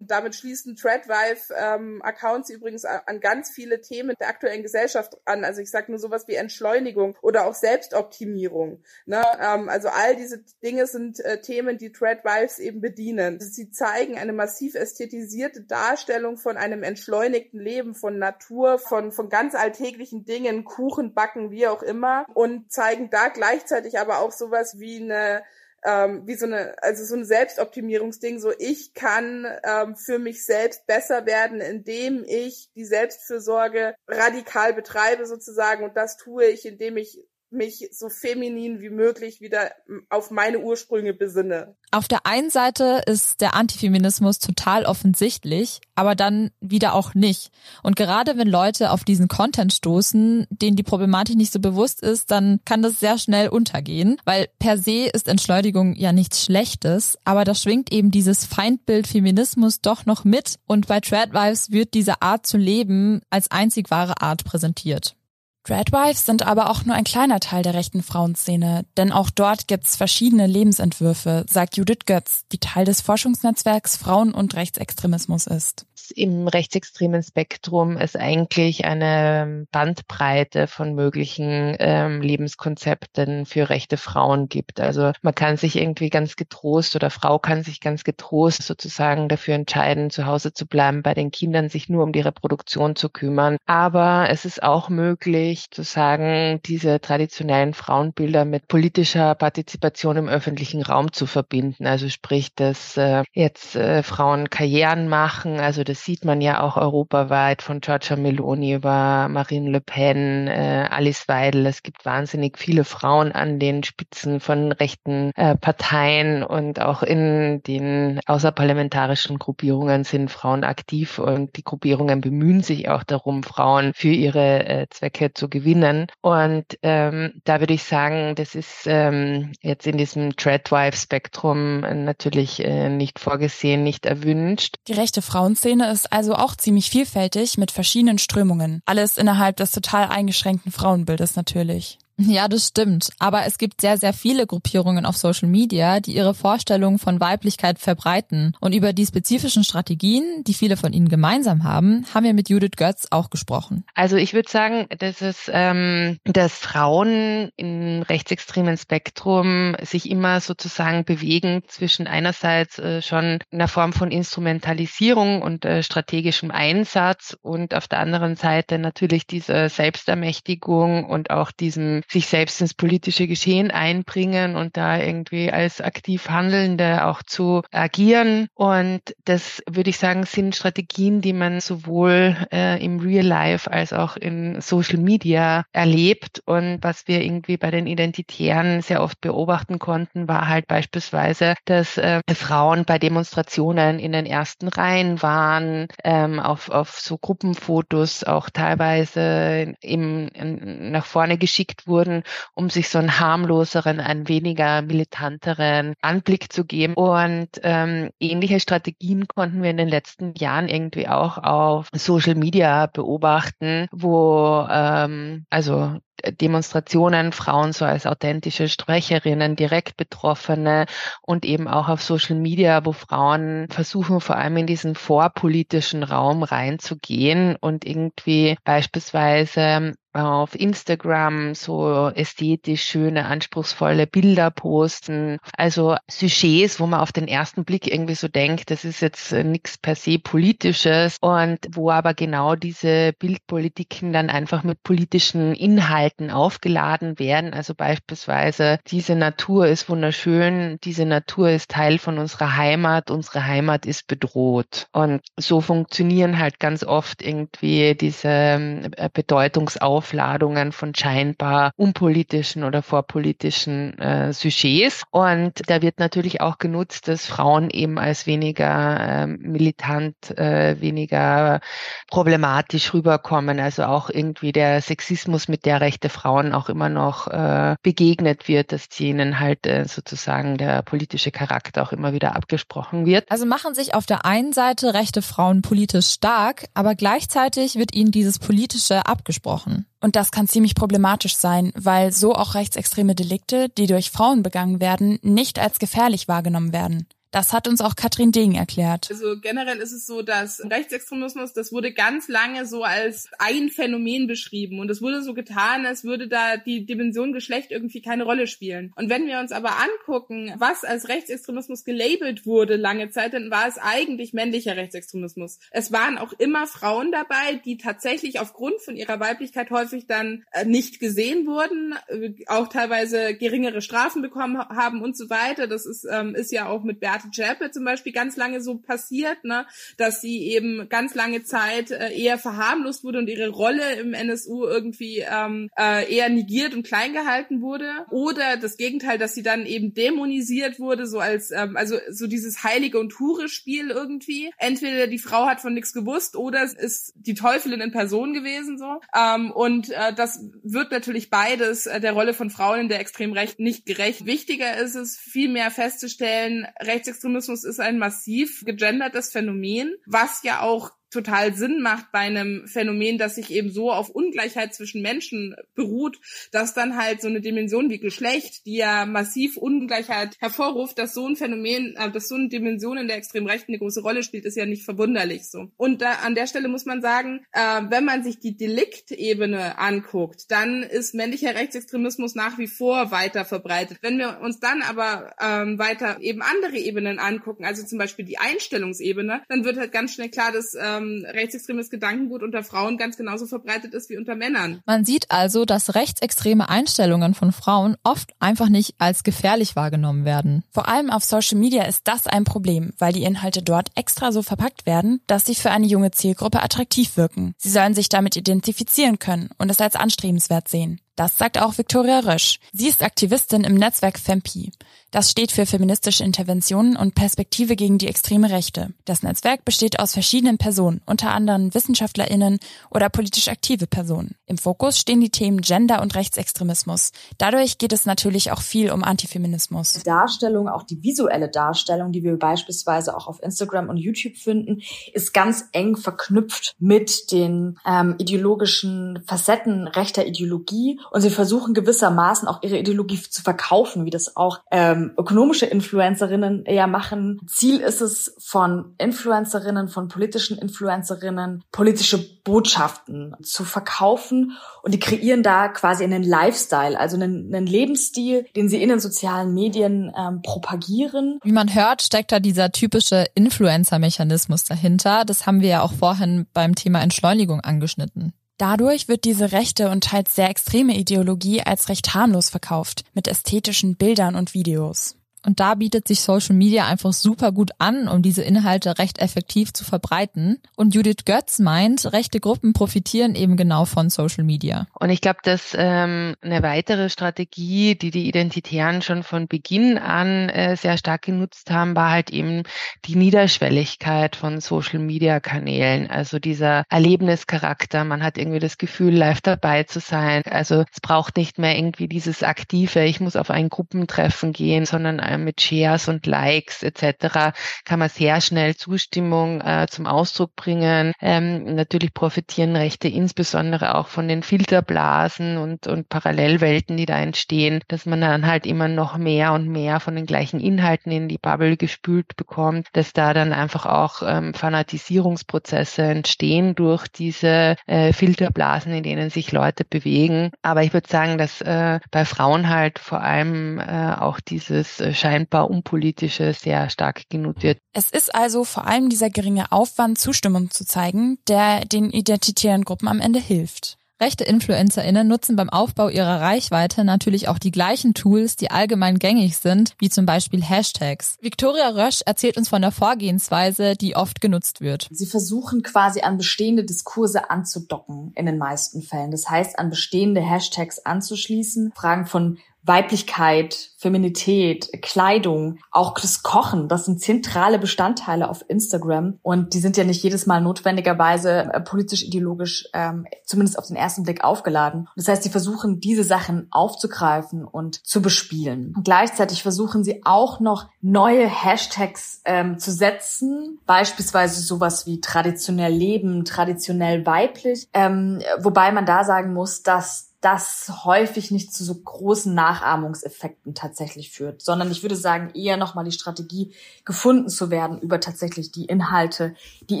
Damit 0.00 0.34
schließen 0.34 0.76
Threadwife-Accounts 0.76 2.50
ähm, 2.50 2.56
übrigens 2.56 2.84
an 2.84 3.20
ganz 3.20 3.50
viele 3.50 3.80
Themen 3.80 4.16
der 4.18 4.28
aktuellen 4.28 4.62
Gesellschaft 4.62 5.16
an. 5.24 5.44
Also 5.44 5.60
ich 5.60 5.70
sage 5.70 5.92
nur 5.92 5.98
sowas 5.98 6.26
wie 6.26 6.34
Entschleunigung 6.34 7.16
oder 7.22 7.46
auch 7.46 7.54
Selbstoptimierung. 7.54 8.82
Ne? 9.06 9.22
Ähm, 9.40 9.68
also 9.68 9.88
all 9.88 10.16
diese 10.16 10.42
Dinge 10.62 10.86
sind 10.86 11.20
äh, 11.20 11.40
Themen, 11.40 11.78
die 11.78 11.92
Threadwives 11.92 12.58
eben 12.58 12.80
bedienen. 12.80 13.40
Sie 13.40 13.70
zeigen 13.70 14.18
eine 14.18 14.32
massiv 14.32 14.74
ästhetisierte 14.74 15.62
Darstellung 15.62 16.36
von 16.36 16.56
einem 16.56 16.82
entschleunigten 16.82 17.60
Leben, 17.60 17.94
von 17.94 18.18
Natur, 18.18 18.78
von, 18.78 19.12
von 19.12 19.28
ganz 19.28 19.54
alltäglichen 19.54 20.24
Dingen, 20.24 20.64
Kuchen 20.64 21.14
backen, 21.14 21.50
wie 21.50 21.66
auch 21.66 21.82
immer 21.82 22.26
und 22.34 22.72
zeigen 22.72 23.10
da 23.10 23.28
gleichzeitig 23.28 23.98
aber 23.98 24.20
auch 24.20 24.32
sowas 24.32 24.78
wie 24.78 25.02
eine 25.02 25.42
ähm, 25.84 26.26
wie 26.26 26.34
so 26.34 26.46
eine, 26.46 26.74
also 26.82 27.04
so 27.04 27.16
ein 27.16 27.24
Selbstoptimierungsding, 27.24 28.38
so 28.38 28.52
ich 28.58 28.94
kann 28.94 29.46
ähm, 29.64 29.96
für 29.96 30.18
mich 30.18 30.44
selbst 30.44 30.86
besser 30.86 31.26
werden, 31.26 31.60
indem 31.60 32.24
ich 32.24 32.70
die 32.74 32.84
Selbstfürsorge 32.84 33.94
radikal 34.06 34.74
betreibe 34.74 35.26
sozusagen 35.26 35.84
und 35.84 35.96
das 35.96 36.16
tue 36.16 36.46
ich, 36.46 36.66
indem 36.66 36.96
ich 36.96 37.18
mich 37.50 37.88
so 37.92 38.08
feminin 38.08 38.80
wie 38.80 38.90
möglich 38.90 39.40
wieder 39.40 39.72
auf 40.08 40.30
meine 40.30 40.60
Ursprünge 40.60 41.14
besinne. 41.14 41.76
Auf 41.90 42.08
der 42.08 42.26
einen 42.26 42.50
Seite 42.50 43.02
ist 43.06 43.40
der 43.40 43.54
Antifeminismus 43.54 44.38
total 44.38 44.84
offensichtlich, 44.84 45.80
aber 45.94 46.14
dann 46.14 46.50
wieder 46.60 46.94
auch 46.94 47.14
nicht. 47.14 47.50
Und 47.82 47.96
gerade 47.96 48.36
wenn 48.36 48.48
Leute 48.48 48.90
auf 48.90 49.04
diesen 49.04 49.28
Content 49.28 49.72
stoßen, 49.72 50.46
denen 50.50 50.76
die 50.76 50.82
Problematik 50.82 51.36
nicht 51.36 51.52
so 51.52 51.60
bewusst 51.60 52.02
ist, 52.02 52.30
dann 52.30 52.60
kann 52.64 52.82
das 52.82 53.00
sehr 53.00 53.18
schnell 53.18 53.48
untergehen, 53.48 54.16
weil 54.24 54.48
per 54.58 54.78
se 54.78 55.06
ist 55.06 55.28
Entschleunigung 55.28 55.94
ja 55.94 56.12
nichts 56.12 56.44
Schlechtes, 56.44 57.18
aber 57.24 57.44
da 57.44 57.54
schwingt 57.54 57.92
eben 57.92 58.10
dieses 58.10 58.44
Feindbild 58.44 59.06
Feminismus 59.06 59.80
doch 59.80 60.06
noch 60.06 60.24
mit 60.24 60.56
und 60.66 60.86
bei 60.86 61.00
Tradwives 61.00 61.70
wird 61.70 61.94
diese 61.94 62.22
Art 62.22 62.46
zu 62.46 62.56
leben 62.56 63.22
als 63.30 63.50
einzig 63.50 63.90
wahre 63.90 64.20
Art 64.20 64.44
präsentiert. 64.44 65.16
Dreadwives 65.64 66.24
sind 66.24 66.46
aber 66.46 66.70
auch 66.70 66.84
nur 66.84 66.94
ein 66.94 67.04
kleiner 67.04 67.38
Teil 67.38 67.62
der 67.62 67.74
rechten 67.74 68.02
Frauenszene, 68.02 68.86
denn 68.96 69.12
auch 69.12 69.30
dort 69.30 69.68
gibt's 69.68 69.96
verschiedene 69.96 70.46
Lebensentwürfe, 70.46 71.44
sagt 71.48 71.76
Judith 71.76 72.06
Götz, 72.06 72.46
die 72.50 72.58
Teil 72.58 72.86
des 72.86 73.02
Forschungsnetzwerks 73.02 73.96
Frauen 73.96 74.32
und 74.32 74.54
Rechtsextremismus 74.54 75.46
ist 75.46 75.86
im 76.10 76.48
rechtsextremen 76.48 77.22
Spektrum 77.22 77.96
es 77.96 78.16
eigentlich 78.16 78.84
eine 78.84 79.66
Bandbreite 79.72 80.66
von 80.66 80.94
möglichen 80.94 81.76
ähm, 81.78 82.22
Lebenskonzepten 82.22 83.46
für 83.46 83.70
rechte 83.70 83.96
Frauen 83.96 84.48
gibt. 84.48 84.80
Also 84.80 85.12
man 85.22 85.34
kann 85.34 85.56
sich 85.56 85.76
irgendwie 85.76 86.10
ganz 86.10 86.36
getrost 86.36 86.96
oder 86.96 87.10
Frau 87.10 87.38
kann 87.38 87.62
sich 87.62 87.80
ganz 87.80 88.04
getrost 88.04 88.62
sozusagen 88.62 89.28
dafür 89.28 89.54
entscheiden, 89.54 90.10
zu 90.10 90.26
Hause 90.26 90.52
zu 90.52 90.66
bleiben, 90.66 91.02
bei 91.02 91.14
den 91.14 91.30
Kindern 91.30 91.68
sich 91.68 91.88
nur 91.88 92.04
um 92.04 92.12
die 92.12 92.20
Reproduktion 92.20 92.96
zu 92.96 93.08
kümmern. 93.08 93.56
Aber 93.66 94.26
es 94.30 94.44
ist 94.44 94.62
auch 94.62 94.88
möglich 94.88 95.70
zu 95.70 95.82
sagen, 95.82 96.60
diese 96.66 97.00
traditionellen 97.00 97.74
Frauenbilder 97.74 98.44
mit 98.44 98.68
politischer 98.68 99.34
Partizipation 99.34 100.16
im 100.16 100.28
öffentlichen 100.28 100.82
Raum 100.82 101.12
zu 101.12 101.26
verbinden. 101.26 101.86
Also 101.86 102.08
sprich, 102.08 102.54
dass 102.54 102.96
äh, 102.96 103.22
jetzt 103.32 103.76
äh, 103.76 104.02
Frauen 104.02 104.50
Karrieren 104.50 105.08
machen, 105.08 105.60
also 105.60 105.84
sieht 106.04 106.24
man 106.24 106.40
ja 106.40 106.62
auch 106.62 106.76
europaweit 106.76 107.62
von 107.62 107.80
Giorgia 107.80 108.16
Meloni 108.16 108.74
über 108.74 109.28
Marine 109.28 109.70
Le 109.70 109.80
Pen, 109.80 110.48
äh, 110.48 110.86
Alice 110.90 111.28
Weidel. 111.28 111.66
Es 111.66 111.82
gibt 111.82 112.04
wahnsinnig 112.04 112.58
viele 112.58 112.84
Frauen 112.84 113.32
an 113.32 113.58
den 113.58 113.82
Spitzen 113.82 114.40
von 114.40 114.72
rechten 114.72 115.32
äh, 115.36 115.56
Parteien 115.56 116.42
und 116.42 116.80
auch 116.80 117.02
in 117.02 117.62
den 117.62 118.20
außerparlamentarischen 118.26 119.38
Gruppierungen 119.38 120.04
sind 120.04 120.30
Frauen 120.30 120.64
aktiv 120.64 121.18
und 121.18 121.56
die 121.56 121.64
Gruppierungen 121.64 122.20
bemühen 122.20 122.62
sich 122.62 122.88
auch 122.88 123.04
darum, 123.04 123.42
Frauen 123.42 123.92
für 123.94 124.08
ihre 124.08 124.66
äh, 124.66 124.86
Zwecke 124.90 125.34
zu 125.34 125.48
gewinnen. 125.48 126.06
Und 126.20 126.64
ähm, 126.82 127.40
da 127.44 127.60
würde 127.60 127.74
ich 127.74 127.84
sagen, 127.84 128.34
das 128.34 128.54
ist 128.54 128.86
ähm, 128.86 129.52
jetzt 129.60 129.86
in 129.86 129.98
diesem 129.98 130.36
Treadwife-Spektrum 130.36 131.80
natürlich 131.80 132.64
äh, 132.64 132.88
nicht 132.88 133.18
vorgesehen, 133.18 133.82
nicht 133.82 134.06
erwünscht. 134.06 134.76
Die 134.88 134.92
rechte 134.92 135.22
Frauenszene 135.22 135.89
ist 135.90 136.12
also 136.12 136.34
auch 136.34 136.56
ziemlich 136.56 136.90
vielfältig 136.90 137.58
mit 137.58 137.70
verschiedenen 137.70 138.18
Strömungen. 138.18 138.82
Alles 138.86 139.16
innerhalb 139.16 139.56
des 139.56 139.72
total 139.72 140.08
eingeschränkten 140.08 140.72
Frauenbildes 140.72 141.36
natürlich. 141.36 141.98
Ja, 142.26 142.48
das 142.48 142.68
stimmt. 142.68 143.10
Aber 143.18 143.46
es 143.46 143.56
gibt 143.56 143.80
sehr, 143.80 143.96
sehr 143.96 144.12
viele 144.12 144.46
Gruppierungen 144.46 145.06
auf 145.06 145.16
Social 145.16 145.48
Media, 145.48 146.00
die 146.00 146.14
ihre 146.14 146.34
Vorstellungen 146.34 146.98
von 146.98 147.18
Weiblichkeit 147.18 147.78
verbreiten. 147.78 148.54
Und 148.60 148.74
über 148.74 148.92
die 148.92 149.06
spezifischen 149.06 149.64
Strategien, 149.64 150.44
die 150.46 150.52
viele 150.52 150.76
von 150.76 150.92
ihnen 150.92 151.08
gemeinsam 151.08 151.64
haben, 151.64 152.04
haben 152.12 152.24
wir 152.24 152.34
mit 152.34 152.50
Judith 152.50 152.76
Götz 152.76 153.06
auch 153.10 153.30
gesprochen. 153.30 153.84
Also 153.94 154.16
ich 154.16 154.34
würde 154.34 154.50
sagen, 154.50 154.86
dass 154.98 155.22
es, 155.22 155.50
ähm, 155.52 156.18
dass 156.24 156.52
Frauen 156.52 157.50
im 157.56 158.02
rechtsextremen 158.02 158.76
Spektrum 158.76 159.74
sich 159.82 160.10
immer 160.10 160.40
sozusagen 160.40 161.04
bewegen 161.04 161.62
zwischen 161.68 162.06
einerseits 162.06 162.78
äh, 162.78 163.00
schon 163.00 163.38
einer 163.50 163.68
Form 163.68 163.94
von 163.94 164.10
Instrumentalisierung 164.10 165.40
und 165.40 165.64
äh, 165.64 165.82
strategischem 165.82 166.50
Einsatz 166.50 167.36
und 167.40 167.74
auf 167.74 167.88
der 167.88 168.00
anderen 168.00 168.36
Seite 168.36 168.78
natürlich 168.78 169.26
diese 169.26 169.70
Selbstermächtigung 169.70 171.04
und 171.04 171.30
auch 171.30 171.50
diesem 171.50 172.02
sich 172.10 172.26
selbst 172.26 172.60
ins 172.60 172.74
politische 172.74 173.26
Geschehen 173.26 173.70
einbringen 173.70 174.56
und 174.56 174.76
da 174.76 174.98
irgendwie 174.98 175.52
als 175.52 175.80
aktiv 175.80 176.28
Handelnde 176.28 177.06
auch 177.06 177.22
zu 177.22 177.62
agieren. 177.70 178.48
Und 178.54 179.00
das 179.24 179.62
würde 179.70 179.90
ich 179.90 179.98
sagen, 179.98 180.24
sind 180.24 180.56
Strategien, 180.56 181.20
die 181.20 181.32
man 181.32 181.60
sowohl 181.60 182.36
äh, 182.52 182.82
im 182.84 182.98
Real 182.98 183.24
Life 183.24 183.70
als 183.70 183.92
auch 183.92 184.16
in 184.16 184.60
Social 184.60 184.98
Media 184.98 185.64
erlebt. 185.72 186.42
Und 186.46 186.78
was 186.82 187.06
wir 187.06 187.22
irgendwie 187.22 187.56
bei 187.56 187.70
den 187.70 187.86
Identitären 187.86 188.82
sehr 188.82 189.02
oft 189.02 189.20
beobachten 189.20 189.78
konnten, 189.78 190.26
war 190.26 190.48
halt 190.48 190.66
beispielsweise, 190.66 191.54
dass 191.64 191.96
äh, 191.96 192.22
Frauen 192.34 192.84
bei 192.84 192.98
Demonstrationen 192.98 194.00
in 194.00 194.12
den 194.12 194.26
ersten 194.26 194.68
Reihen 194.68 195.22
waren, 195.22 195.86
ähm, 196.02 196.40
auf, 196.40 196.70
auf 196.70 196.98
so 196.98 197.18
Gruppenfotos 197.18 198.24
auch 198.24 198.50
teilweise 198.50 199.74
im, 199.80 200.28
in, 200.28 200.90
nach 200.90 201.06
vorne 201.06 201.38
geschickt 201.38 201.86
wurden 201.86 201.99
wurden, 202.00 202.22
um 202.54 202.70
sich 202.70 202.88
so 202.88 202.98
einen 202.98 203.20
harmloseren, 203.20 204.00
einen 204.00 204.28
weniger 204.28 204.82
militanteren 204.82 205.94
Anblick 206.00 206.52
zu 206.52 206.64
geben. 206.64 206.94
Und 206.94 207.48
ähm, 207.62 208.10
ähnliche 208.18 208.60
Strategien 208.60 209.28
konnten 209.28 209.62
wir 209.62 209.70
in 209.70 209.76
den 209.76 209.88
letzten 209.88 210.34
Jahren 210.34 210.68
irgendwie 210.68 211.08
auch 211.08 211.38
auf 211.38 211.88
Social 211.92 212.34
Media 212.34 212.86
beobachten, 212.86 213.86
wo 213.92 214.66
ähm, 214.70 215.44
also 215.50 215.98
Demonstrationen 216.40 217.32
Frauen 217.32 217.72
so 217.72 217.84
als 217.84 218.06
authentische 218.06 218.68
Sprecherinnen, 218.68 219.56
direkt 219.56 219.96
Betroffene 219.96 220.86
und 221.22 221.44
eben 221.44 221.68
auch 221.68 221.88
auf 221.88 222.02
Social 222.02 222.36
Media, 222.36 222.84
wo 222.84 222.92
Frauen 222.92 223.66
versuchen, 223.70 224.20
vor 224.20 224.36
allem 224.36 224.56
in 224.58 224.66
diesen 224.66 224.94
vorpolitischen 224.94 226.02
Raum 226.02 226.42
reinzugehen 226.42 227.56
und 227.60 227.84
irgendwie 227.84 228.56
beispielsweise 228.64 229.94
auf 230.12 230.54
Instagram 230.58 231.54
so 231.54 232.08
ästhetisch 232.08 232.82
schöne, 232.82 233.26
anspruchsvolle 233.26 234.06
Bilder 234.06 234.50
posten. 234.50 235.38
Also 235.56 235.96
Sujets, 236.10 236.80
wo 236.80 236.86
man 236.86 237.00
auf 237.00 237.12
den 237.12 237.28
ersten 237.28 237.64
Blick 237.64 237.86
irgendwie 237.86 238.16
so 238.16 238.26
denkt, 238.26 238.70
das 238.70 238.84
ist 238.84 239.00
jetzt 239.00 239.32
nichts 239.32 239.78
per 239.78 239.94
se 239.94 240.18
politisches 240.18 241.16
und 241.20 241.58
wo 241.72 241.90
aber 241.90 242.14
genau 242.14 242.56
diese 242.56 243.12
Bildpolitiken 243.18 244.12
dann 244.12 244.30
einfach 244.30 244.64
mit 244.64 244.82
politischen 244.82 245.54
Inhalten 245.54 246.09
aufgeladen 246.30 247.18
werden. 247.18 247.54
Also 247.54 247.74
beispielsweise, 247.74 248.78
diese 248.88 249.14
Natur 249.14 249.68
ist 249.68 249.88
wunderschön, 249.88 250.78
diese 250.82 251.06
Natur 251.06 251.50
ist 251.50 251.70
Teil 251.70 251.98
von 251.98 252.18
unserer 252.18 252.56
Heimat, 252.56 253.10
unsere 253.10 253.46
Heimat 253.46 253.86
ist 253.86 254.06
bedroht. 254.06 254.86
Und 254.92 255.22
so 255.38 255.60
funktionieren 255.60 256.38
halt 256.38 256.58
ganz 256.58 256.82
oft 256.82 257.22
irgendwie 257.22 257.94
diese 257.94 258.28
äh, 258.28 259.08
Bedeutungsaufgaben 259.12 260.00
Aufladungen 260.00 260.72
von 260.72 260.94
scheinbar 260.94 261.72
unpolitischen 261.76 262.64
oder 262.64 262.82
vorpolitischen 262.82 263.98
äh, 263.98 264.32
Sujets. 264.32 265.02
Und 265.10 265.60
da 265.66 265.82
wird 265.82 265.98
natürlich 265.98 266.40
auch 266.40 266.56
genutzt, 266.56 267.06
dass 267.06 267.26
Frauen 267.26 267.68
eben 267.68 267.98
als 267.98 268.26
weniger 268.26 268.98
äh, 268.98 269.26
militant, 269.26 270.14
äh, 270.38 270.80
weniger 270.80 271.60
problematisch 272.08 272.94
rüberkommen. 272.94 273.60
Also 273.60 273.84
auch 273.84 274.08
irgendwie 274.08 274.52
der 274.52 274.80
Sexismus, 274.80 275.48
mit 275.48 275.66
der 275.66 275.82
rechte 276.00 276.08
Frauen 276.08 276.54
auch 276.54 276.70
immer 276.70 276.88
noch 276.88 277.26
äh, 277.28 277.76
begegnet 277.82 278.48
wird, 278.48 278.72
dass 278.72 278.88
ihnen 278.98 279.38
halt 279.38 279.66
äh, 279.66 279.84
sozusagen 279.86 280.56
der 280.56 280.82
politische 280.82 281.30
Charakter 281.30 281.82
auch 281.82 281.92
immer 281.92 282.14
wieder 282.14 282.36
abgesprochen 282.36 283.04
wird. 283.04 283.30
Also 283.30 283.44
machen 283.44 283.74
sich 283.74 283.94
auf 283.94 284.06
der 284.06 284.24
einen 284.24 284.54
Seite 284.54 284.94
rechte 284.94 285.20
Frauen 285.20 285.60
politisch 285.60 286.06
stark, 286.06 286.66
aber 286.72 286.94
gleichzeitig 286.94 287.76
wird 287.76 287.94
ihnen 287.94 288.12
dieses 288.12 288.38
Politische 288.38 289.04
abgesprochen. 289.06 289.86
Und 290.00 290.16
das 290.16 290.30
kann 290.30 290.48
ziemlich 290.48 290.74
problematisch 290.74 291.36
sein, 291.36 291.72
weil 291.76 292.12
so 292.12 292.34
auch 292.34 292.54
rechtsextreme 292.54 293.14
Delikte, 293.14 293.68
die 293.68 293.86
durch 293.86 294.10
Frauen 294.10 294.42
begangen 294.42 294.80
werden, 294.80 295.18
nicht 295.22 295.58
als 295.58 295.78
gefährlich 295.78 296.28
wahrgenommen 296.28 296.72
werden. 296.72 297.06
Das 297.30 297.52
hat 297.52 297.68
uns 297.68 297.80
auch 297.80 297.94
Katrin 297.94 298.32
Degen 298.32 298.54
erklärt. 298.54 299.08
Also 299.10 299.38
generell 299.40 299.78
ist 299.78 299.92
es 299.92 300.06
so, 300.06 300.22
dass 300.22 300.60
Rechtsextremismus, 300.60 301.52
das 301.52 301.72
wurde 301.72 301.92
ganz 301.92 302.28
lange 302.28 302.66
so 302.66 302.82
als 302.82 303.28
ein 303.38 303.68
Phänomen 303.68 304.26
beschrieben 304.26 304.80
und 304.80 304.90
es 304.90 305.00
wurde 305.00 305.22
so 305.22 305.32
getan, 305.32 305.86
als 305.86 306.02
würde 306.02 306.26
da 306.26 306.56
die 306.56 306.84
Dimension 306.86 307.32
Geschlecht 307.32 307.70
irgendwie 307.70 308.02
keine 308.02 308.24
Rolle 308.24 308.46
spielen. 308.46 308.92
Und 308.96 309.10
wenn 309.10 309.26
wir 309.26 309.38
uns 309.38 309.52
aber 309.52 309.76
angucken, 309.78 310.52
was 310.58 310.84
als 310.84 311.08
Rechtsextremismus 311.08 311.84
gelabelt 311.84 312.46
wurde 312.46 312.76
lange 312.76 313.10
Zeit, 313.10 313.32
dann 313.34 313.50
war 313.50 313.68
es 313.68 313.78
eigentlich 313.78 314.32
männlicher 314.32 314.76
Rechtsextremismus. 314.76 315.58
Es 315.70 315.92
waren 315.92 316.18
auch 316.18 316.32
immer 316.34 316.66
Frauen 316.66 317.12
dabei, 317.12 317.60
die 317.64 317.76
tatsächlich 317.76 318.40
aufgrund 318.40 318.80
von 318.80 318.96
ihrer 318.96 319.20
Weiblichkeit 319.20 319.70
häufig 319.70 320.06
dann 320.06 320.44
äh, 320.50 320.64
nicht 320.64 320.98
gesehen 320.98 321.46
wurden, 321.46 321.94
äh, 322.08 322.32
auch 322.46 322.68
teilweise 322.68 323.34
geringere 323.34 323.82
Strafen 323.82 324.20
bekommen 324.20 324.58
haben 324.58 325.02
und 325.02 325.16
so 325.16 325.30
weiter. 325.30 325.68
Das 325.68 325.86
ist, 325.86 326.06
ähm, 326.10 326.34
ist 326.34 326.50
ja 326.50 326.68
auch 326.68 326.82
mit 326.82 326.98
Beate 326.98 327.19
Beate 327.20 327.30
Zschäpe 327.30 327.70
zum 327.70 327.84
Beispiel 327.84 328.12
ganz 328.12 328.36
lange 328.36 328.60
so 328.60 328.78
passiert, 328.78 329.44
ne, 329.44 329.66
dass 329.96 330.20
sie 330.20 330.48
eben 330.48 330.88
ganz 330.88 331.14
lange 331.14 331.42
Zeit 331.42 331.90
äh, 331.90 332.12
eher 332.12 332.38
verharmlost 332.38 333.04
wurde 333.04 333.18
und 333.18 333.28
ihre 333.28 333.48
Rolle 333.48 333.94
im 333.94 334.14
NSU 334.14 334.64
irgendwie 334.64 335.24
ähm, 335.28 335.70
äh, 335.78 336.12
eher 336.12 336.28
negiert 336.28 336.74
und 336.74 336.86
klein 336.86 337.12
gehalten 337.12 337.60
wurde. 337.60 337.90
Oder 338.10 338.56
das 338.56 338.76
Gegenteil, 338.76 339.18
dass 339.18 339.34
sie 339.34 339.42
dann 339.42 339.66
eben 339.66 339.94
dämonisiert 339.94 340.78
wurde, 340.78 341.06
so 341.06 341.18
als, 341.18 341.50
ähm, 341.50 341.76
also 341.76 341.96
so 342.10 342.26
dieses 342.26 342.64
Heilige 342.64 342.98
und 342.98 343.18
Hure-Spiel 343.18 343.90
irgendwie. 343.90 344.50
Entweder 344.58 345.06
die 345.06 345.18
Frau 345.18 345.46
hat 345.46 345.60
von 345.60 345.74
nichts 345.74 345.92
gewusst 345.92 346.36
oder 346.36 346.62
es 346.62 346.74
ist 346.74 347.12
die 347.16 347.34
Teufelin 347.34 347.80
in 347.80 347.92
Person 347.92 348.32
gewesen 348.32 348.78
so. 348.78 349.00
Ähm, 349.16 349.50
und 349.50 349.90
äh, 349.90 350.12
das 350.14 350.44
wird 350.62 350.90
natürlich 350.90 351.30
beides 351.30 351.86
äh, 351.86 352.00
der 352.00 352.12
Rolle 352.12 352.34
von 352.34 352.50
Frauen 352.50 352.80
in 352.80 352.88
der 352.88 353.00
Extremrecht 353.00 353.58
nicht 353.58 353.86
gerecht. 353.86 354.26
Wichtiger 354.26 354.76
ist 354.76 354.94
es, 354.94 355.16
viel 355.16 355.50
festzustellen, 355.70 356.66
rechts 356.80 357.08
Rechtsextremismus 357.10 357.64
ist 357.64 357.80
ein 357.80 357.98
massiv 357.98 358.64
gegendertes 358.64 359.30
Phänomen, 359.30 359.96
was 360.06 360.42
ja 360.42 360.60
auch 360.60 360.92
total 361.10 361.54
Sinn 361.54 361.80
macht 361.80 362.12
bei 362.12 362.20
einem 362.20 362.66
Phänomen, 362.66 363.18
das 363.18 363.34
sich 363.34 363.50
eben 363.50 363.70
so 363.70 363.92
auf 363.92 364.10
Ungleichheit 364.10 364.74
zwischen 364.74 365.02
Menschen 365.02 365.54
beruht, 365.74 366.18
dass 366.52 366.74
dann 366.74 366.96
halt 366.96 367.20
so 367.20 367.28
eine 367.28 367.40
Dimension 367.40 367.90
wie 367.90 367.98
Geschlecht, 367.98 368.66
die 368.66 368.76
ja 368.76 369.06
massiv 369.06 369.56
Ungleichheit 369.56 370.36
hervorruft, 370.38 370.98
dass 370.98 371.14
so 371.14 371.26
ein 371.26 371.36
Phänomen, 371.36 371.96
äh, 371.96 372.10
dass 372.10 372.28
so 372.28 372.36
eine 372.36 372.48
Dimension 372.48 372.98
in 372.98 373.08
der 373.08 373.16
extrem 373.16 373.46
Rechten 373.46 373.72
eine 373.72 373.78
große 373.78 374.02
Rolle 374.02 374.22
spielt, 374.22 374.44
ist 374.44 374.56
ja 374.56 374.66
nicht 374.66 374.84
verwunderlich 374.84 375.50
so. 375.50 375.70
Und 375.76 376.02
da, 376.02 376.12
an 376.24 376.34
der 376.34 376.46
Stelle 376.46 376.68
muss 376.68 376.86
man 376.86 377.02
sagen, 377.02 377.44
äh, 377.52 377.82
wenn 377.88 378.04
man 378.04 378.22
sich 378.22 378.38
die 378.38 378.56
Deliktebene 378.56 379.78
anguckt, 379.78 380.50
dann 380.50 380.82
ist 380.82 381.14
männlicher 381.14 381.54
Rechtsextremismus 381.54 382.34
nach 382.34 382.58
wie 382.58 382.68
vor 382.68 383.10
weiter 383.10 383.44
verbreitet. 383.44 383.98
Wenn 384.02 384.18
wir 384.18 384.40
uns 384.40 384.60
dann 384.60 384.82
aber 384.82 385.34
ähm, 385.40 385.78
weiter 385.78 386.20
eben 386.20 386.42
andere 386.42 386.76
Ebenen 386.76 387.18
angucken, 387.18 387.64
also 387.64 387.84
zum 387.84 387.98
Beispiel 387.98 388.24
die 388.24 388.38
Einstellungsebene, 388.38 389.42
dann 389.48 389.64
wird 389.64 389.76
halt 389.76 389.92
ganz 389.92 390.14
schnell 390.14 390.30
klar, 390.30 390.52
dass 390.52 390.74
äh, 390.74 390.99
ähm, 391.00 391.24
rechtsextremes 391.26 391.90
Gedankengut 391.90 392.42
unter 392.42 392.62
Frauen 392.62 392.96
ganz 392.96 393.16
genauso 393.16 393.46
verbreitet 393.46 393.94
ist 393.94 394.10
wie 394.10 394.16
unter 394.16 394.34
Männern. 394.34 394.80
Man 394.86 395.04
sieht 395.04 395.30
also, 395.30 395.64
dass 395.64 395.94
rechtsextreme 395.94 396.68
Einstellungen 396.68 397.34
von 397.34 397.52
Frauen 397.52 397.96
oft 398.04 398.32
einfach 398.38 398.68
nicht 398.68 398.94
als 398.98 399.22
gefährlich 399.22 399.76
wahrgenommen 399.76 400.24
werden. 400.24 400.64
Vor 400.70 400.88
allem 400.88 401.10
auf 401.10 401.24
Social 401.24 401.58
Media 401.58 401.84
ist 401.84 402.06
das 402.06 402.26
ein 402.26 402.44
Problem, 402.44 402.92
weil 402.98 403.12
die 403.12 403.24
Inhalte 403.24 403.62
dort 403.62 403.90
extra 403.94 404.32
so 404.32 404.42
verpackt 404.42 404.86
werden, 404.86 405.20
dass 405.26 405.46
sie 405.46 405.54
für 405.54 405.70
eine 405.70 405.86
junge 405.86 406.10
Zielgruppe 406.10 406.62
attraktiv 406.62 407.16
wirken. 407.16 407.54
Sie 407.58 407.70
sollen 407.70 407.94
sich 407.94 408.08
damit 408.08 408.36
identifizieren 408.36 409.18
können 409.18 409.50
und 409.58 409.70
es 409.70 409.80
als 409.80 409.96
anstrebenswert 409.96 410.68
sehen. 410.68 411.00
Das 411.20 411.36
sagt 411.36 411.60
auch 411.60 411.76
Viktoria 411.76 412.20
Rösch. 412.20 412.60
Sie 412.72 412.88
ist 412.88 413.02
Aktivistin 413.02 413.64
im 413.64 413.74
Netzwerk 413.74 414.18
FEMPI. 414.18 414.72
Das 415.10 415.28
steht 415.28 415.50
für 415.50 415.66
feministische 415.66 416.22
Interventionen 416.22 416.96
und 416.96 417.16
Perspektive 417.16 417.74
gegen 417.74 417.98
die 417.98 418.06
extreme 418.06 418.48
Rechte. 418.48 418.94
Das 419.04 419.24
Netzwerk 419.24 419.64
besteht 419.64 419.98
aus 419.98 420.12
verschiedenen 420.12 420.56
Personen, 420.56 421.00
unter 421.04 421.32
anderem 421.32 421.74
WissenschaftlerInnen 421.74 422.60
oder 422.90 423.08
politisch 423.08 423.48
aktive 423.48 423.88
Personen. 423.88 424.36
Im 424.46 424.56
Fokus 424.56 424.98
stehen 424.98 425.20
die 425.20 425.30
Themen 425.30 425.62
Gender 425.62 426.00
und 426.00 426.14
Rechtsextremismus. 426.14 427.10
Dadurch 427.38 427.78
geht 427.78 427.92
es 427.92 428.06
natürlich 428.06 428.52
auch 428.52 428.62
viel 428.62 428.92
um 428.92 429.02
Antifeminismus. 429.02 429.94
Die 429.94 430.04
Darstellung, 430.04 430.68
auch 430.68 430.84
die 430.84 431.02
visuelle 431.02 431.50
Darstellung, 431.50 432.12
die 432.12 432.22
wir 432.22 432.38
beispielsweise 432.38 433.16
auch 433.16 433.26
auf 433.26 433.42
Instagram 433.42 433.88
und 433.88 433.96
YouTube 433.96 434.36
finden, 434.36 434.80
ist 435.12 435.34
ganz 435.34 435.64
eng 435.72 435.96
verknüpft 435.96 436.76
mit 436.78 437.32
den 437.32 437.78
ähm, 437.84 438.14
ideologischen 438.18 439.24
Facetten 439.26 439.88
rechter 439.88 440.24
Ideologie 440.24 441.00
und 441.10 441.20
sie 441.20 441.30
versuchen 441.30 441.74
gewissermaßen 441.74 442.48
auch 442.48 442.62
ihre 442.62 442.78
Ideologie 442.78 443.20
zu 443.20 443.42
verkaufen, 443.42 444.04
wie 444.04 444.10
das 444.10 444.36
auch 444.36 444.60
ähm, 444.70 445.12
ökonomische 445.18 445.66
Influencerinnen 445.66 446.64
eher 446.64 446.86
machen. 446.86 447.40
Ziel 447.46 447.80
ist 447.80 448.00
es 448.00 448.34
von 448.38 448.94
Influencerinnen, 448.98 449.88
von 449.88 450.08
politischen 450.08 450.58
Influencerinnen, 450.58 451.62
politische 451.72 452.18
Botschaften 452.44 453.34
zu 453.42 453.64
verkaufen 453.64 454.56
und 454.82 454.94
die 454.94 455.00
kreieren 455.00 455.42
da 455.42 455.68
quasi 455.68 456.04
einen 456.04 456.22
Lifestyle, 456.22 456.98
also 456.98 457.16
einen, 457.16 457.54
einen 457.54 457.66
Lebensstil, 457.66 458.46
den 458.56 458.68
sie 458.68 458.82
in 458.82 458.88
den 458.88 459.00
sozialen 459.00 459.52
Medien 459.54 460.12
ähm, 460.16 460.42
propagieren. 460.42 461.38
Wie 461.42 461.52
man 461.52 461.74
hört, 461.74 462.02
steckt 462.02 462.32
da 462.32 462.40
dieser 462.40 462.72
typische 462.72 463.26
Influencer-Mechanismus 463.34 464.64
dahinter. 464.64 465.24
Das 465.24 465.46
haben 465.46 465.60
wir 465.60 465.68
ja 465.68 465.82
auch 465.82 465.92
vorhin 465.92 466.46
beim 466.52 466.74
Thema 466.74 467.00
Entschleunigung 467.02 467.60
angeschnitten. 467.60 468.32
Dadurch 468.60 469.08
wird 469.08 469.24
diese 469.24 469.52
rechte 469.52 469.88
und 469.88 470.04
teils 470.04 470.34
sehr 470.34 470.50
extreme 470.50 470.94
Ideologie 470.94 471.62
als 471.62 471.88
recht 471.88 472.12
harmlos 472.12 472.50
verkauft, 472.50 473.04
mit 473.14 473.26
ästhetischen 473.26 473.96
Bildern 473.96 474.34
und 474.34 474.52
Videos. 474.52 475.16
Und 475.44 475.60
da 475.60 475.74
bietet 475.74 476.08
sich 476.08 476.20
Social 476.20 476.54
Media 476.54 476.86
einfach 476.86 477.12
super 477.12 477.52
gut 477.52 477.70
an, 477.78 478.08
um 478.08 478.22
diese 478.22 478.42
Inhalte 478.42 478.98
recht 478.98 479.18
effektiv 479.18 479.72
zu 479.72 479.84
verbreiten. 479.84 480.58
Und 480.76 480.94
Judith 480.94 481.24
Götz 481.24 481.58
meint, 481.58 482.12
rechte 482.12 482.40
Gruppen 482.40 482.72
profitieren 482.72 483.34
eben 483.34 483.56
genau 483.56 483.84
von 483.84 484.10
Social 484.10 484.44
Media. 484.44 484.86
Und 484.98 485.10
ich 485.10 485.20
glaube, 485.20 485.40
dass 485.42 485.74
ähm, 485.76 486.34
eine 486.42 486.62
weitere 486.62 487.08
Strategie, 487.08 487.94
die 487.94 488.10
die 488.10 488.28
Identitären 488.28 489.02
schon 489.02 489.22
von 489.22 489.48
Beginn 489.48 489.98
an 489.98 490.48
äh, 490.48 490.76
sehr 490.76 490.98
stark 490.98 491.22
genutzt 491.22 491.70
haben, 491.70 491.96
war 491.96 492.10
halt 492.10 492.30
eben 492.30 492.64
die 493.06 493.16
Niederschwelligkeit 493.16 494.36
von 494.36 494.60
Social 494.60 494.98
Media 494.98 495.40
Kanälen. 495.40 496.10
Also 496.10 496.38
dieser 496.38 496.84
Erlebnischarakter. 496.88 498.04
Man 498.04 498.22
hat 498.22 498.38
irgendwie 498.38 498.58
das 498.58 498.78
Gefühl, 498.78 499.14
live 499.14 499.40
dabei 499.40 499.84
zu 499.84 500.00
sein. 500.00 500.42
Also 500.44 500.84
es 500.92 501.00
braucht 501.00 501.36
nicht 501.36 501.58
mehr 501.58 501.76
irgendwie 501.76 502.08
dieses 502.08 502.42
aktive, 502.42 503.04
ich 503.04 503.20
muss 503.20 503.36
auf 503.36 503.50
ein 503.50 503.68
Gruppentreffen 503.68 504.52
gehen, 504.52 504.86
sondern 504.86 505.20
mit 505.38 505.60
Shares 505.60 506.08
und 506.08 506.26
Likes 506.26 506.82
etc. 506.82 507.52
kann 507.84 507.98
man 507.98 508.08
sehr 508.08 508.40
schnell 508.40 508.76
Zustimmung 508.76 509.60
äh, 509.60 509.86
zum 509.88 510.06
Ausdruck 510.06 510.56
bringen. 510.56 511.12
Ähm, 511.20 511.74
natürlich 511.74 512.14
profitieren 512.14 512.76
Rechte 512.76 513.08
insbesondere 513.08 513.94
auch 513.94 514.08
von 514.08 514.28
den 514.28 514.42
Filterblasen 514.42 515.56
und, 515.56 515.86
und 515.86 516.08
Parallelwelten, 516.08 516.96
die 516.96 517.06
da 517.06 517.18
entstehen, 517.18 517.80
dass 517.88 518.06
man 518.06 518.20
dann 518.20 518.46
halt 518.46 518.66
immer 518.66 518.88
noch 518.88 519.16
mehr 519.16 519.52
und 519.52 519.68
mehr 519.68 520.00
von 520.00 520.16
den 520.16 520.26
gleichen 520.26 520.60
Inhalten 520.60 521.12
in 521.12 521.28
die 521.28 521.38
Bubble 521.38 521.76
gespült 521.76 522.36
bekommt, 522.36 522.88
dass 522.92 523.12
da 523.12 523.34
dann 523.34 523.52
einfach 523.52 523.86
auch 523.86 524.22
ähm, 524.24 524.54
Fanatisierungsprozesse 524.54 526.02
entstehen 526.02 526.74
durch 526.74 527.08
diese 527.08 527.76
äh, 527.86 528.12
Filterblasen, 528.12 528.92
in 528.92 529.02
denen 529.02 529.30
sich 529.30 529.52
Leute 529.52 529.84
bewegen. 529.84 530.50
Aber 530.62 530.82
ich 530.82 530.92
würde 530.92 531.08
sagen, 531.08 531.38
dass 531.38 531.60
äh, 531.60 532.00
bei 532.10 532.24
Frauen 532.24 532.68
halt 532.68 532.98
vor 532.98 533.22
allem 533.22 533.78
äh, 533.78 534.14
auch 534.18 534.40
dieses 534.40 535.00
äh, 535.00 535.14
scheinbar 535.20 535.70
unpolitische 535.70 536.52
sehr 536.54 536.90
stark 536.90 537.28
genutzt 537.28 537.62
wird. 537.62 537.78
Es 537.92 538.10
ist 538.10 538.34
also 538.34 538.64
vor 538.64 538.86
allem 538.86 539.08
dieser 539.10 539.30
geringe 539.30 539.70
Aufwand, 539.72 540.18
Zustimmung 540.18 540.70
zu 540.70 540.84
zeigen, 540.84 541.38
der 541.48 541.84
den 541.84 542.10
identitären 542.10 542.84
Gruppen 542.84 543.08
am 543.08 543.20
Ende 543.20 543.38
hilft. 543.38 543.98
Rechte 544.22 544.44
InfluencerInnen 544.44 545.26
nutzen 545.26 545.56
beim 545.56 545.70
Aufbau 545.70 546.10
ihrer 546.10 546.42
Reichweite 546.42 547.04
natürlich 547.04 547.48
auch 547.48 547.58
die 547.58 547.70
gleichen 547.70 548.12
Tools, 548.12 548.54
die 548.56 548.70
allgemein 548.70 549.18
gängig 549.18 549.56
sind, 549.56 549.94
wie 549.98 550.10
zum 550.10 550.26
Beispiel 550.26 550.62
Hashtags. 550.62 551.38
Victoria 551.40 551.88
Rösch 551.88 552.20
erzählt 552.26 552.58
uns 552.58 552.68
von 552.68 552.82
der 552.82 552.90
Vorgehensweise, 552.90 553.96
die 553.96 554.16
oft 554.16 554.42
genutzt 554.42 554.82
wird. 554.82 555.08
Sie 555.10 555.24
versuchen 555.24 555.82
quasi 555.82 556.20
an 556.20 556.36
bestehende 556.36 556.84
Diskurse 556.84 557.50
anzudocken 557.50 558.32
in 558.36 558.44
den 558.44 558.58
meisten 558.58 559.00
Fällen. 559.00 559.30
Das 559.30 559.48
heißt, 559.48 559.78
an 559.78 559.88
bestehende 559.88 560.42
Hashtags 560.42 560.98
anzuschließen, 560.98 561.92
Fragen 561.96 562.26
von 562.26 562.58
Weiblichkeit, 562.82 563.90
Feminität, 563.98 564.88
Kleidung, 565.02 565.78
auch 565.90 566.14
das 566.14 566.42
Kochen, 566.42 566.88
das 566.88 567.04
sind 567.04 567.20
zentrale 567.20 567.78
Bestandteile 567.78 568.48
auf 568.48 568.64
Instagram 568.68 569.38
und 569.42 569.74
die 569.74 569.78
sind 569.78 569.96
ja 569.98 570.04
nicht 570.04 570.22
jedes 570.22 570.46
Mal 570.46 570.60
notwendigerweise 570.60 571.70
äh, 571.72 571.80
politisch 571.80 572.22
ideologisch, 572.22 572.88
ähm, 572.94 573.26
zumindest 573.44 573.78
auf 573.78 573.86
den 573.86 573.96
ersten 573.96 574.22
Blick 574.22 574.42
aufgeladen. 574.42 575.08
Das 575.16 575.28
heißt, 575.28 575.42
sie 575.42 575.50
versuchen 575.50 576.00
diese 576.00 576.24
Sachen 576.24 576.68
aufzugreifen 576.70 577.64
und 577.64 578.06
zu 578.06 578.22
bespielen. 578.22 578.94
Und 578.96 579.04
gleichzeitig 579.04 579.62
versuchen 579.62 580.02
sie 580.02 580.22
auch 580.24 580.60
noch 580.60 580.88
neue 581.02 581.46
Hashtags 581.46 582.40
ähm, 582.46 582.78
zu 582.78 582.90
setzen, 582.92 583.78
beispielsweise 583.86 584.62
sowas 584.62 585.06
wie 585.06 585.20
traditionell 585.20 585.92
leben, 585.92 586.44
traditionell 586.46 587.26
weiblich, 587.26 587.88
ähm, 587.92 588.40
wobei 588.58 588.92
man 588.92 589.04
da 589.04 589.24
sagen 589.24 589.52
muss, 589.52 589.82
dass 589.82 590.29
das 590.40 590.90
häufig 591.04 591.50
nicht 591.50 591.74
zu 591.74 591.84
so 591.84 591.94
großen 591.94 592.54
Nachahmungseffekten 592.54 593.74
tatsächlich 593.74 594.30
führt, 594.30 594.62
sondern 594.62 594.90
ich 594.90 595.02
würde 595.02 595.16
sagen, 595.16 595.50
eher 595.54 595.76
nochmal 595.76 596.04
die 596.04 596.12
Strategie 596.12 596.72
gefunden 597.04 597.50
zu 597.50 597.70
werden 597.70 598.00
über 598.00 598.20
tatsächlich 598.20 598.72
die 598.72 598.86
Inhalte, 598.86 599.54
die 599.82 600.00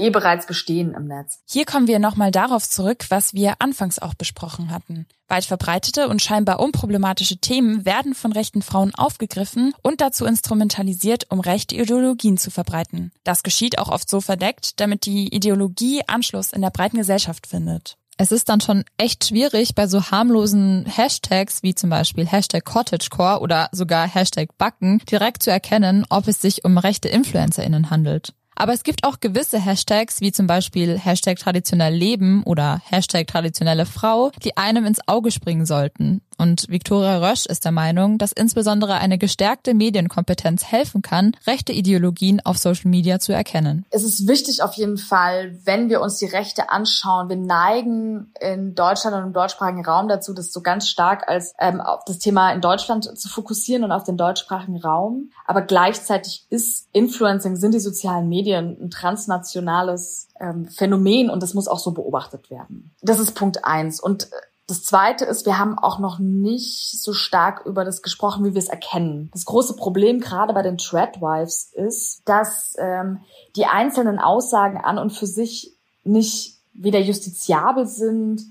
eh 0.00 0.10
bereits 0.10 0.46
bestehen 0.46 0.94
im 0.94 1.06
Netz. 1.06 1.40
Hier 1.46 1.66
kommen 1.66 1.88
wir 1.88 1.98
nochmal 1.98 2.30
darauf 2.30 2.68
zurück, 2.68 3.06
was 3.10 3.34
wir 3.34 3.54
anfangs 3.58 3.98
auch 3.98 4.14
besprochen 4.14 4.70
hatten. 4.70 5.06
Weit 5.28 5.44
verbreitete 5.44 6.08
und 6.08 6.22
scheinbar 6.22 6.58
unproblematische 6.58 7.36
Themen 7.36 7.84
werden 7.84 8.14
von 8.14 8.32
rechten 8.32 8.62
Frauen 8.62 8.92
aufgegriffen 8.94 9.74
und 9.82 10.00
dazu 10.00 10.24
instrumentalisiert, 10.24 11.26
um 11.30 11.38
rechte 11.38 11.76
Ideologien 11.76 12.36
zu 12.36 12.50
verbreiten. 12.50 13.12
Das 13.22 13.42
geschieht 13.42 13.78
auch 13.78 13.88
oft 13.88 14.08
so 14.08 14.20
verdeckt, 14.20 14.80
damit 14.80 15.06
die 15.06 15.32
Ideologie 15.32 16.02
Anschluss 16.08 16.52
in 16.52 16.62
der 16.62 16.70
breiten 16.70 16.96
Gesellschaft 16.96 17.46
findet. 17.46 17.96
Es 18.22 18.32
ist 18.32 18.50
dann 18.50 18.60
schon 18.60 18.84
echt 18.98 19.24
schwierig, 19.24 19.74
bei 19.74 19.86
so 19.86 20.10
harmlosen 20.10 20.84
Hashtags 20.84 21.62
wie 21.62 21.74
zum 21.74 21.88
Beispiel 21.88 22.26
Hashtag 22.26 22.66
Cottagecore 22.66 23.40
oder 23.40 23.70
sogar 23.72 24.06
Hashtag 24.06 24.58
Backen 24.58 24.98
direkt 25.10 25.42
zu 25.42 25.50
erkennen, 25.50 26.04
ob 26.10 26.28
es 26.28 26.42
sich 26.42 26.66
um 26.66 26.76
rechte 26.76 27.08
InfluencerInnen 27.08 27.88
handelt. 27.88 28.34
Aber 28.56 28.74
es 28.74 28.82
gibt 28.82 29.04
auch 29.04 29.20
gewisse 29.20 29.58
Hashtags, 29.58 30.20
wie 30.20 30.32
zum 30.32 30.46
Beispiel 30.46 30.98
Hashtag 30.98 31.38
traditionell 31.38 31.94
Leben 31.94 32.42
oder 32.42 32.82
Hashtag 32.84 33.26
traditionelle 33.26 33.86
Frau, 33.86 34.32
die 34.44 34.54
einem 34.58 34.84
ins 34.84 35.00
Auge 35.08 35.30
springen 35.30 35.64
sollten. 35.64 36.20
Und 36.40 36.70
Viktoria 36.70 37.18
Rösch 37.18 37.44
ist 37.44 37.66
der 37.66 37.72
Meinung, 37.72 38.16
dass 38.16 38.32
insbesondere 38.32 38.94
eine 38.94 39.18
gestärkte 39.18 39.74
Medienkompetenz 39.74 40.64
helfen 40.64 41.02
kann, 41.02 41.36
rechte 41.46 41.70
Ideologien 41.70 42.40
auf 42.40 42.56
Social 42.56 42.88
Media 42.88 43.18
zu 43.18 43.34
erkennen. 43.34 43.84
Es 43.90 44.04
ist 44.04 44.26
wichtig 44.26 44.62
auf 44.62 44.72
jeden 44.72 44.96
Fall, 44.96 45.58
wenn 45.66 45.90
wir 45.90 46.00
uns 46.00 46.16
die 46.16 46.24
Rechte 46.24 46.70
anschauen. 46.70 47.28
Wir 47.28 47.36
neigen 47.36 48.32
in 48.40 48.74
Deutschland 48.74 49.14
und 49.14 49.22
im 49.24 49.32
deutschsprachigen 49.34 49.84
Raum 49.84 50.08
dazu, 50.08 50.32
das 50.32 50.50
so 50.50 50.62
ganz 50.62 50.88
stark 50.88 51.28
als 51.28 51.52
ähm, 51.58 51.82
auf 51.82 52.06
das 52.06 52.18
Thema 52.18 52.52
in 52.52 52.62
Deutschland 52.62 53.04
zu 53.18 53.28
fokussieren 53.28 53.84
und 53.84 53.92
auf 53.92 54.04
den 54.04 54.16
deutschsprachigen 54.16 54.78
Raum. 54.78 55.32
Aber 55.44 55.60
gleichzeitig 55.60 56.46
ist 56.48 56.88
Influencing, 56.92 57.56
sind 57.56 57.74
die 57.74 57.80
sozialen 57.80 58.30
Medien 58.30 58.78
ein 58.80 58.88
transnationales 58.88 60.28
ähm, 60.40 60.68
Phänomen 60.68 61.28
und 61.28 61.42
das 61.42 61.52
muss 61.52 61.68
auch 61.68 61.78
so 61.78 61.90
beobachtet 61.90 62.50
werden. 62.50 62.94
Das 63.02 63.18
ist 63.18 63.34
Punkt 63.34 63.66
eins. 63.66 64.00
Und 64.00 64.24
äh, 64.24 64.36
das 64.70 64.84
Zweite 64.84 65.24
ist, 65.24 65.46
wir 65.46 65.58
haben 65.58 65.76
auch 65.78 65.98
noch 65.98 66.18
nicht 66.20 67.02
so 67.02 67.12
stark 67.12 67.66
über 67.66 67.84
das 67.84 68.02
gesprochen, 68.02 68.44
wie 68.44 68.54
wir 68.54 68.58
es 68.60 68.68
erkennen. 68.68 69.28
Das 69.32 69.44
große 69.44 69.74
Problem 69.74 70.20
gerade 70.20 70.54
bei 70.54 70.62
den 70.62 70.78
Threadwives 70.78 71.72
ist, 71.74 72.22
dass 72.24 72.76
ähm, 72.78 73.20
die 73.56 73.66
einzelnen 73.66 74.18
Aussagen 74.18 74.78
an 74.78 74.98
und 74.98 75.10
für 75.10 75.26
sich 75.26 75.76
nicht 76.04 76.58
weder 76.72 77.00
justiziabel 77.00 77.86
sind, 77.86 78.42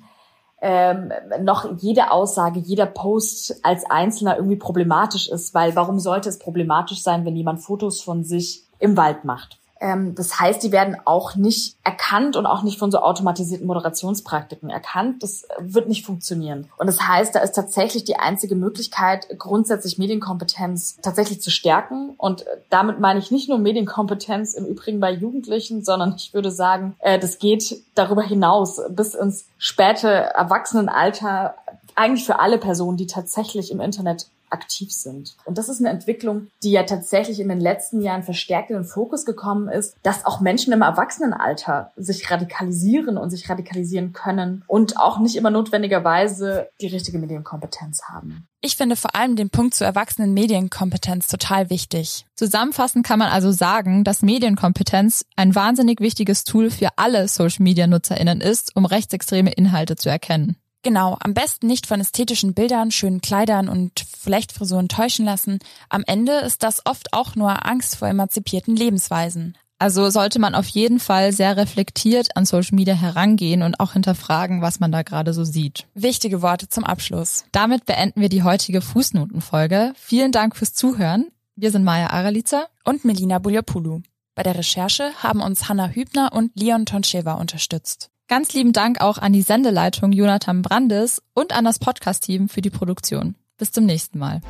ähm, 0.62 1.12
noch 1.42 1.78
jede 1.78 2.12
Aussage, 2.12 2.60
jeder 2.60 2.86
Post 2.86 3.64
als 3.64 3.90
Einzelner 3.90 4.36
irgendwie 4.36 4.58
problematisch 4.58 5.30
ist, 5.30 5.54
weil 5.54 5.76
warum 5.76 6.00
sollte 6.00 6.28
es 6.28 6.38
problematisch 6.38 7.02
sein, 7.02 7.24
wenn 7.24 7.36
jemand 7.36 7.62
Fotos 7.62 8.02
von 8.02 8.26
sich 8.26 8.66
im 8.80 8.98
Wald 8.98 9.24
macht? 9.24 9.59
Ähm, 9.80 10.16
das 10.16 10.40
heißt, 10.40 10.62
die 10.64 10.72
werden 10.72 10.98
auch 11.06 11.36
nicht 11.36 11.78
erkannt 11.84 12.36
und 12.36 12.46
auch 12.46 12.64
nicht 12.64 12.80
von 12.80 12.92
so 12.92 13.00
automatisierten 13.00 13.68
Moderationspraktiken 13.68 14.70
erkannt. 14.70 15.24
Das 15.24 15.48
wird 15.60 15.88
nicht 15.88 16.06
funktionieren. 16.06 16.70
Und 16.78 16.88
das 16.88 17.02
heißt, 17.02 17.36
da 17.36 17.40
ist 17.40 17.54
tatsächlich 17.54 18.04
die 18.04 18.18
einzige 18.18 18.56
Möglichkeit, 18.56 19.28
grundsätzlich 19.38 19.98
Medienkompetenz 19.98 20.98
tatsächlich 21.02 21.42
zu 21.42 21.52
stärken. 21.52 22.12
Und 22.18 22.46
damit 22.70 23.00
meine 23.00 23.20
ich 23.20 23.32
nicht 23.32 23.50
nur 23.50 23.58
Medienkompetenz 23.58 24.54
im 24.54 24.66
Übrigen 24.66 25.00
bei 25.00 25.12
Jugendlichen, 25.12 25.84
sondern 25.84 26.16
ich 26.16 26.34
würde 26.34 26.52
sagen, 26.52 26.96
äh, 27.00 27.20
das 27.20 27.40
geht 27.40 27.84
darüber 27.96 28.24
hinaus 28.24 28.82
bis 28.90 29.14
ins 29.14 29.46
späte 29.58 30.10
Erwachsenenalter 30.10 31.56
eigentlich 31.96 32.26
für 32.26 32.40
alle 32.40 32.58
Personen, 32.58 32.98
die 32.98 33.08
tatsächlich 33.08 33.72
im 33.72 33.82
Internet 33.82 34.28
aktiv 34.50 34.92
sind. 34.92 35.36
Und 35.46 35.58
das 35.58 35.70
ist 35.70 35.80
eine 35.80 35.90
Entwicklung, 35.90 36.48
die 36.64 36.72
ja 36.72 36.84
tatsächlich 36.84 37.40
in 37.40 37.50
den 37.50 37.60
letzten 37.60 38.02
Jahren 38.02 38.24
verstärkt 38.24 38.70
in 38.70 38.78
den 38.78 38.86
Fokus 38.86 39.26
gekommen 39.26 39.70
ist, 39.70 39.96
dass 40.04 40.26
auch 40.26 40.42
Menschen 40.42 40.74
im 40.74 40.82
Erwachsenenalter 40.82 41.92
sich 41.96 42.30
radikalisieren 42.30 43.18
und 43.18 43.30
sich 43.30 43.50
radikalisieren 43.50 44.14
können 44.14 44.64
und 44.68 44.98
auch 44.98 45.20
nicht 45.20 45.36
immer 45.36 45.52
notwendigerweise 45.52 46.70
die 46.82 46.88
richtige 46.88 47.20
Medienkompetenz 47.20 48.04
haben. 48.04 48.48
Ich 48.62 48.76
finde 48.76 48.98
vor 48.98 49.16
allem 49.16 49.38
den 49.38 49.50
Punkt 49.50 49.74
zur 49.74 49.88
erwachsenen 49.88 50.34
Medienkompetenz 50.34 51.28
total 51.28 51.70
wichtig. 51.70 52.26
Zusammenfassend 52.36 53.06
kann 53.06 53.20
man 53.20 53.30
also 53.30 53.52
sagen, 53.52 54.04
dass 54.04 54.22
Medienkompetenz 54.22 55.26
ein 55.38 55.56
wahnsinnig 55.56 56.02
wichtiges 56.02 56.44
Tool 56.44 56.70
für 56.70 56.90
alle 56.98 57.30
Social-Media-NutzerInnen 57.30 58.42
ist, 58.42 58.76
um 58.76 58.86
rechtsextreme 58.86 59.52
Inhalte 59.52 59.96
zu 59.96 60.10
erkennen. 60.10 60.58
Genau, 60.82 61.18
am 61.20 61.34
besten 61.34 61.68
nicht 61.68 61.86
von 61.86 62.00
ästhetischen 62.00 62.54
Bildern, 62.54 62.92
schönen 62.92 63.20
Kleidern 63.20 63.68
und 63.68 64.00
Flechtfrisuren 64.18 64.88
täuschen 64.88 65.26
lassen. 65.26 65.60
Am 65.90 66.04
Ende 66.08 66.34
ist 66.40 66.64
das 66.64 66.86
oft 66.86 67.14
auch 67.14 67.36
nur 67.36 67.66
Angst 67.66 67.98
vor 67.98 68.08
emanzipierten 68.08 68.76
Lebensweisen. 68.76 69.58
Also 69.78 70.10
sollte 70.10 70.40
man 70.40 70.56
auf 70.56 70.68
jeden 70.68 71.00
Fall 71.00 71.32
sehr 71.32 71.56
reflektiert 71.56 72.36
an 72.36 72.46
Social 72.46 72.76
Media 72.76 72.94
herangehen 72.94 73.64
und 73.64 73.80
auch 73.80 73.94
hinterfragen, 73.94 74.62
was 74.62 74.82
man 74.82 74.92
da 74.92 75.04
gerade 75.04 75.34
so 75.34 75.46
sieht. 75.46 75.88
Wichtige 75.94 76.42
Worte 76.42 76.68
zum 76.68 76.84
Abschluss. 76.84 77.46
Damit 77.54 77.86
beenden 77.86 78.20
wir 78.20 78.28
die 78.28 78.44
heutige 78.44 78.82
Fußnotenfolge. 78.82 79.94
Vielen 79.96 80.34
Dank 80.34 80.58
fürs 80.58 80.74
Zuhören. 80.74 81.32
Wir 81.56 81.72
sind 81.72 81.86
Maja 81.86 82.10
Aralica 82.10 82.68
und 82.84 83.06
Melina 83.06 83.40
Buljapoulou. 83.40 84.02
Bei 84.36 84.44
der 84.44 84.58
Recherche 84.58 85.12
haben 85.24 85.42
uns 85.42 85.68
Hanna 85.70 85.88
Hübner 85.88 86.32
und 86.34 86.52
Leon 86.56 86.86
Toncheva 86.86 87.34
unterstützt. 87.34 88.10
Ganz 88.30 88.54
lieben 88.54 88.74
Dank 88.74 89.02
auch 89.02 89.18
an 89.18 89.34
die 89.34 89.42
Sendeleitung 89.42 90.12
Jonathan 90.12 90.62
Brandes 90.62 91.20
und 91.34 91.52
an 91.52 91.66
das 91.66 91.80
Podcast-Team 91.80 92.48
für 92.48 92.62
die 92.62 92.70
Produktion. 92.70 93.34
Bis 93.58 93.72
zum 93.72 93.88
nächsten 93.88 94.20
Mal. 94.20 94.42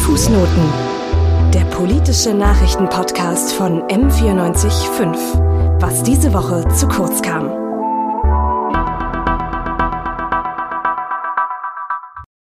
Fußnoten. 0.00 1.52
Der 1.52 1.66
politische 1.66 2.32
Nachrichtenpodcast 2.32 3.52
von 3.52 3.82
M945. 3.82 5.78
Was 5.78 6.02
diese 6.04 6.32
Woche 6.32 6.66
zu 6.74 6.88
kurz 6.88 7.20
kam. 7.20 7.67